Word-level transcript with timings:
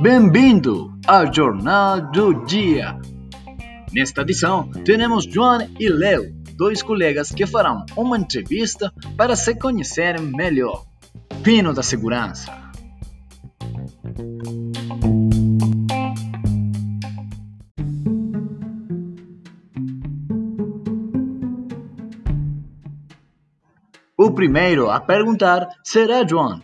Bem-vindo 0.00 0.96
ao 1.06 1.32
Jornal 1.32 2.12
do 2.12 2.44
Dia. 2.44 2.98
Nesta 3.92 4.22
edição, 4.22 4.70
temos 4.84 5.24
João 5.24 5.66
e 5.80 5.88
Léo, 5.88 6.32
dois 6.56 6.82
colegas 6.82 7.30
que 7.30 7.46
farão 7.46 7.84
uma 7.96 8.18
entrevista 8.18 8.92
para 9.16 9.34
se 9.34 9.54
conhecerem 9.54 10.22
melhor. 10.22 10.84
Pino 11.42 11.72
da 11.72 11.82
Segurança. 11.82 12.65
Primeiro 24.36 24.90
a 24.90 25.00
perguntar 25.00 25.66
será 25.82 26.24
João. 26.28 26.60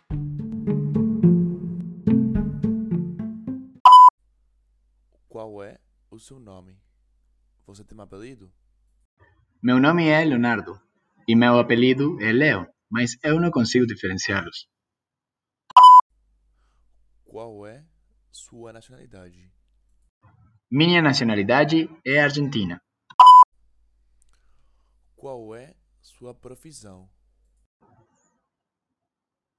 Qual 5.27 5.62
é 5.62 5.79
o 6.10 6.19
seu 6.19 6.38
nome? 6.38 6.79
Você 7.66 7.82
tem 7.82 7.96
um 7.96 8.02
apelido? 8.02 8.52
Meu 9.62 9.80
nome 9.80 10.06
é 10.06 10.23
Leonardo 10.23 10.79
e 11.27 11.34
meu 11.34 11.59
apelido 11.59 12.20
é 12.20 12.30
Leo, 12.30 12.66
mas 12.91 13.16
eu 13.24 13.41
não 13.41 13.51
consigo 13.51 13.87
diferenciá-los. 13.87 14.68
Qual 17.24 17.66
é 17.66 17.87
sua 18.30 18.74
nacionalidade? 18.74 19.51
Minha 20.70 21.01
nacionalidade 21.01 21.88
é 22.04 22.20
argentina. 22.20 22.79
Qual 25.16 25.54
é 25.54 25.74
sua 26.02 26.34
profissão? 26.34 27.09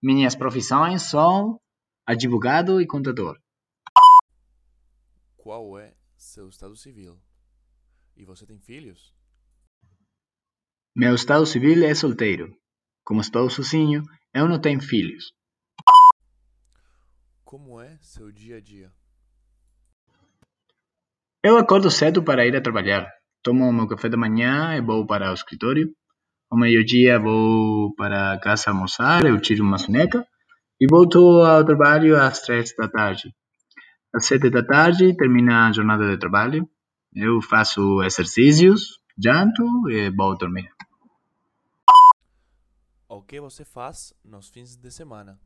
Minhas 0.03 0.35
profissões 0.35 1.03
são 1.03 1.57
advogado 2.05 2.81
e 2.81 2.85
contador. 2.85 3.39
Qual 5.37 5.79
é 5.79 5.95
seu 6.17 6.49
estado 6.49 6.75
civil? 6.75 7.17
E 8.13 8.25
você 8.25 8.45
tem 8.45 8.59
filhos? 8.59 9.15
Meu 10.93 11.15
estado 11.15 11.45
civil 11.45 11.85
é 11.85 11.95
solteiro. 11.95 12.53
Como 13.05 13.21
estou 13.21 13.49
sozinho, 13.49 14.03
eu 14.33 14.45
não 14.45 14.59
tenho 14.59 14.81
filhos. 14.81 15.31
Como 17.45 17.79
é 17.79 17.97
seu 18.01 18.29
dia 18.29 18.57
a 18.57 18.59
dia? 18.59 18.91
Eu 21.41 21.57
acordo 21.57 21.89
cedo 21.89 22.21
para 22.21 22.45
ir 22.45 22.53
a 22.57 22.61
trabalhar. 22.61 23.09
Tomo 23.41 23.71
meu 23.71 23.87
café 23.87 24.09
da 24.09 24.17
manhã 24.17 24.75
e 24.75 24.81
vou 24.81 25.07
para 25.07 25.31
o 25.31 25.33
escritório. 25.33 25.95
Ao 26.53 26.59
meio-dia 26.59 27.17
vou 27.17 27.95
para 27.95 28.39
casa 28.39 28.69
almoçar, 28.69 29.25
eu 29.25 29.41
tiro 29.41 29.63
uma 29.63 29.79
soneca 29.79 30.23
e 30.79 30.85
volto 30.87 31.17
ao 31.41 31.65
trabalho 31.65 32.15
às 32.15 32.41
três 32.41 32.75
da 32.77 32.87
tarde. 32.87 33.33
Às 34.13 34.27
sete 34.27 34.51
da 34.51 34.63
tarde 34.63 35.17
termina 35.17 35.67
a 35.67 35.71
jornada 35.71 36.07
de 36.07 36.15
trabalho. 36.15 36.69
Eu 37.11 37.41
faço 37.41 38.03
exercícios, 38.03 38.99
janto 39.17 39.63
e 39.89 40.11
vou 40.11 40.37
dormir. 40.37 40.69
O 43.09 43.23
que 43.23 43.41
você 43.41 43.65
faz 43.65 44.13
nos 44.23 44.49
fins 44.49 44.75
de 44.75 44.91
semana? 44.91 45.39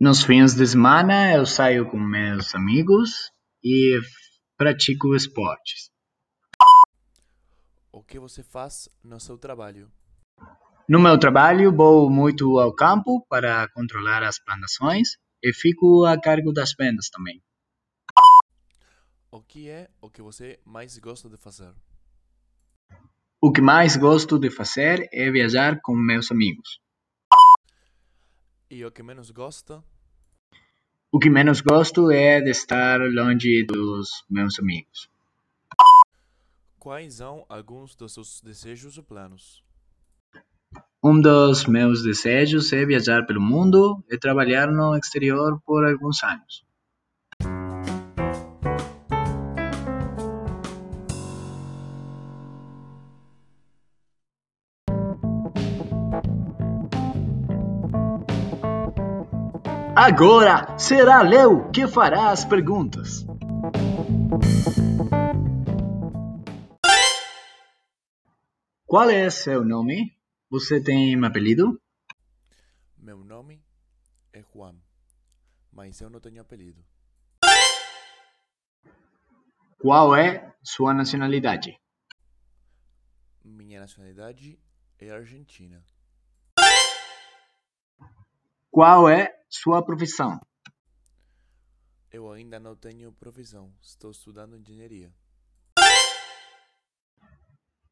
Nos 0.00 0.22
fins 0.22 0.54
de 0.54 0.68
semana 0.68 1.34
eu 1.34 1.44
saio 1.44 1.90
com 1.90 1.98
meus 1.98 2.54
amigos 2.54 3.32
e 3.60 3.98
pratico 4.56 5.16
esportes. 5.16 5.90
O 7.92 8.04
que 8.04 8.20
você 8.20 8.42
faz 8.44 8.88
no 9.02 9.18
seu 9.18 9.36
trabalho? 9.36 9.90
No 10.88 11.00
meu 11.00 11.18
trabalho 11.18 11.74
vou 11.74 12.08
muito 12.08 12.58
ao 12.60 12.72
campo 12.72 13.26
para 13.28 13.68
controlar 13.68 14.22
as 14.22 14.38
plantações 14.38 15.18
e 15.42 15.52
fico 15.52 16.04
a 16.04 16.20
cargo 16.20 16.52
das 16.52 16.72
vendas 16.78 17.08
também. 17.10 17.42
O 19.32 19.40
que 19.42 19.68
é 19.68 19.90
o 20.00 20.08
que 20.08 20.22
você 20.22 20.60
mais 20.64 20.98
gosta 20.98 21.28
de 21.28 21.36
fazer? 21.36 21.72
O 23.40 23.50
que 23.50 23.60
mais 23.60 23.96
gosto 23.96 24.38
de 24.38 24.50
fazer 24.50 25.08
é 25.12 25.28
viajar 25.30 25.80
com 25.80 25.96
meus 25.96 26.30
amigos. 26.30 26.80
E 28.70 28.84
o 28.84 28.92
que 28.92 29.02
menos 29.02 29.32
gosta? 29.32 29.82
O 31.10 31.18
que 31.18 31.28
menos 31.28 31.60
gosto 31.60 32.08
é 32.12 32.40
de 32.40 32.50
estar 32.50 33.00
longe 33.00 33.64
dos 33.64 34.24
meus 34.30 34.60
amigos. 34.60 35.09
Quais 36.80 37.16
são 37.16 37.44
alguns 37.46 37.94
dos 37.94 38.14
seus 38.14 38.40
desejos 38.40 38.96
e 38.96 39.02
planos? 39.02 39.62
Um 41.04 41.20
dos 41.20 41.66
meus 41.66 42.02
desejos 42.02 42.72
é 42.72 42.86
viajar 42.86 43.26
pelo 43.26 43.38
mundo 43.38 44.02
e 44.10 44.16
trabalhar 44.16 44.68
no 44.68 44.96
exterior 44.96 45.60
por 45.66 45.84
alguns 45.84 46.24
anos. 46.24 46.64
Agora 59.94 60.78
será 60.78 61.20
Léo 61.20 61.70
que 61.70 61.86
fará 61.86 62.30
as 62.30 62.46
perguntas. 62.46 63.26
Qual 68.90 69.08
é 69.08 69.30
seu 69.30 69.64
nome? 69.64 70.18
Você 70.50 70.82
tem 70.82 71.16
um 71.16 71.24
apelido? 71.24 71.80
Meu 72.98 73.22
nome 73.22 73.64
é 74.32 74.42
Juan, 74.42 74.74
mas 75.70 76.00
eu 76.00 76.10
não 76.10 76.18
tenho 76.18 76.42
apelido. 76.42 76.84
Qual 79.78 80.16
é 80.16 80.52
sua 80.64 80.92
nacionalidade? 80.92 81.80
Minha 83.44 83.78
nacionalidade 83.78 84.58
é 84.98 85.10
argentina. 85.10 85.86
Qual 88.72 89.08
é 89.08 89.40
sua 89.48 89.84
profissão? 89.84 90.40
Eu 92.10 92.32
ainda 92.32 92.58
não 92.58 92.74
tenho 92.74 93.12
profissão, 93.12 93.72
estou 93.80 94.10
estudando 94.10 94.56
engenharia. 94.56 95.14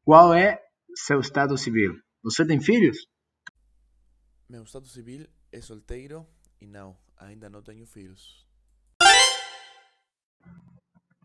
Qual 0.03 0.33
é 0.33 0.68
seu 0.95 1.19
estado 1.19 1.57
civil? 1.57 1.99
Você 2.23 2.45
tem 2.45 2.59
filhos? 2.61 2.97
Meu 4.47 4.63
estado 4.63 4.87
civil 4.87 5.27
é 5.51 5.61
solteiro 5.61 6.27
e 6.59 6.67
não, 6.67 6.97
ainda 7.17 7.49
não 7.49 7.61
tenho 7.61 7.85
filhos. 7.85 8.47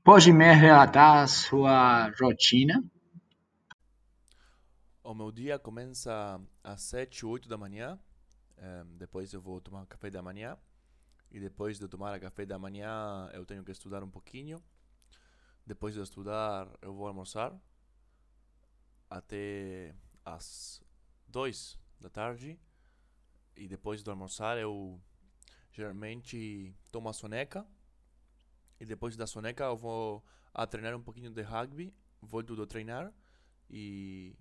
Pode 0.05 0.33
me 0.33 0.53
relatar 0.53 1.27
sua 1.29 2.11
rotina? 2.21 2.83
O 5.03 5.15
meu 5.15 5.31
dia 5.33 5.59
começa 5.59 6.41
às 6.63 6.83
7, 6.83 7.25
8 7.27 7.49
da 7.49 7.57
manhã. 7.57 7.99
eh, 8.57 8.85
depois 8.97 9.33
eu 9.33 9.41
vou 9.41 9.61
tomar 9.61 9.87
café 9.87 10.11
da 10.11 10.23
manhã. 10.23 10.57
E 11.31 11.41
depois 11.41 11.79
de 11.79 11.89
tomar 11.89 12.19
café 12.21 12.47
da 12.47 12.59
manhã, 12.59 13.29
eu 13.33 13.45
tenho 13.45 13.65
que 13.65 13.73
estudar 13.73 14.03
um 14.05 14.11
pouquinho. 14.11 14.63
Depois 15.67 15.95
de 15.95 16.01
estudar, 16.01 16.69
eu 16.81 16.95
vou 16.95 17.09
almoçar. 17.09 17.53
Até 19.15 19.95
às 20.25 20.83
2 21.29 21.79
da 22.01 22.11
tarde. 22.11 22.59
E 23.57 23.69
depois 23.69 24.03
do 24.03 24.11
almoçar, 24.11 24.59
eu 24.59 25.01
geralmente 25.71 26.75
tomo 26.91 27.09
a 27.09 27.13
soneca. 27.13 27.65
E 28.81 28.85
depois 28.85 29.17
da 29.17 29.25
soneca, 29.25 29.63
eu 29.63 29.77
vou 29.77 30.25
a 30.53 30.67
treinar 30.67 30.97
um 30.97 31.01
pouquinho 31.01 31.31
de 31.31 31.43
rugby. 31.43 31.95
Volto 32.21 32.61
a 32.61 32.67
treinar. 32.67 33.15
E, 33.71 34.37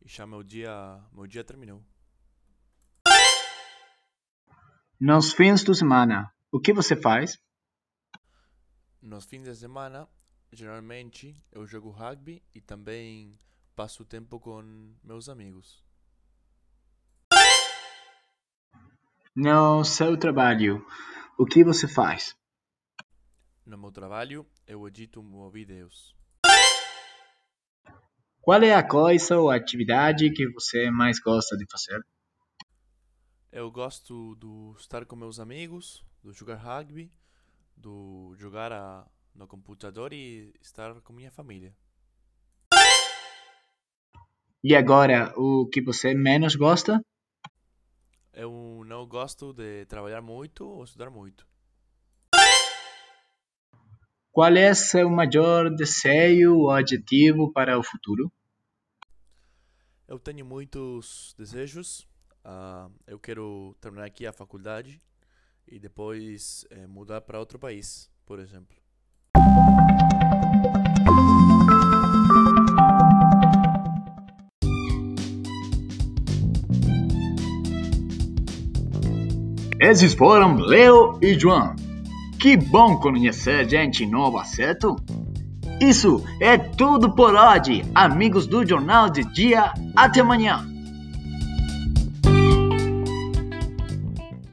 e 0.00 0.08
já 0.08 0.24
meu 0.24 0.44
dia, 0.44 0.70
meu 1.12 1.26
dia 1.26 1.42
terminou. 1.42 1.84
Nos 5.00 5.32
fins 5.32 5.64
de 5.64 5.74
semana, 5.74 6.32
o 6.52 6.60
que 6.60 6.72
você 6.72 6.94
faz? 6.94 7.42
Nos 9.02 9.24
fins 9.24 9.42
de 9.42 9.56
semana, 9.56 10.08
geralmente 10.52 11.44
eu 11.50 11.66
jogo 11.66 11.90
rugby 11.90 12.40
e 12.54 12.60
também 12.60 13.36
passo 13.80 14.04
tempo 14.04 14.38
com 14.38 14.92
meus 15.02 15.26
amigos. 15.30 15.82
No 19.34 19.82
seu 19.84 20.18
trabalho, 20.18 20.84
o 21.38 21.46
que 21.46 21.64
você 21.64 21.88
faz? 21.88 22.36
No 23.64 23.78
meu 23.78 23.90
trabalho, 23.90 24.46
eu 24.66 24.86
edito 24.86 25.22
meus 25.22 25.50
vídeos. 25.50 26.14
Qual 28.42 28.62
é 28.62 28.74
a 28.74 28.86
coisa 28.86 29.38
ou 29.38 29.50
atividade 29.50 30.30
que 30.30 30.46
você 30.52 30.90
mais 30.90 31.18
gosta 31.18 31.56
de 31.56 31.64
fazer? 31.70 32.04
Eu 33.50 33.70
gosto 33.70 34.36
de 34.36 34.78
estar 34.78 35.06
com 35.06 35.16
meus 35.16 35.40
amigos, 35.40 36.04
de 36.22 36.32
jogar 36.34 36.56
rugby, 36.56 37.10
de 37.78 37.88
jogar 38.36 38.72
a- 38.72 39.06
no 39.34 39.46
computador 39.46 40.12
e 40.12 40.52
estar 40.60 41.00
com 41.00 41.14
minha 41.14 41.30
família. 41.30 41.74
E 44.62 44.76
agora, 44.76 45.32
o 45.36 45.66
que 45.66 45.80
você 45.82 46.14
menos 46.14 46.54
gosta? 46.54 47.00
eu 48.40 48.82
não 48.86 49.06
gosto 49.06 49.52
de 49.52 49.84
trabalhar 49.84 50.22
muito 50.22 50.66
ou 50.66 50.82
estudar 50.82 51.10
muito. 51.10 51.46
Qual 54.32 54.56
é 54.56 54.72
seu 54.72 55.10
maior 55.10 55.68
desejo 55.68 56.56
ou 56.56 56.70
objetivo 56.70 57.52
para 57.52 57.78
o 57.78 57.82
futuro? 57.82 58.32
Eu 60.08 60.18
tenho 60.18 60.46
muitos 60.46 61.34
desejos. 61.36 62.08
Uh, 62.42 62.90
eu 63.06 63.18
quero 63.18 63.76
terminar 63.80 64.06
aqui 64.06 64.26
a 64.26 64.32
faculdade 64.32 65.02
e 65.66 65.78
depois 65.78 66.64
eh, 66.70 66.86
mudar 66.86 67.20
para 67.20 67.38
outro 67.38 67.58
país, 67.58 68.10
por 68.24 68.38
exemplo. 68.38 68.79
Esses 79.80 80.12
foram 80.12 80.56
Leo 80.56 81.18
e 81.22 81.38
João. 81.38 81.74
Que 82.38 82.54
bom 82.54 82.98
conhecer 82.98 83.66
gente 83.66 84.04
nova, 84.04 84.44
certo? 84.44 84.94
Isso 85.80 86.22
é 86.38 86.58
tudo 86.58 87.14
por 87.14 87.34
hoje, 87.34 87.82
amigos 87.94 88.46
do 88.46 88.66
Jornal 88.66 89.08
de 89.08 89.24
Dia. 89.24 89.72
Até 89.96 90.20
amanhã. 90.20 90.69